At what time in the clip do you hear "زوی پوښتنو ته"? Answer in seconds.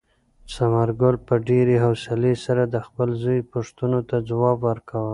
3.23-4.15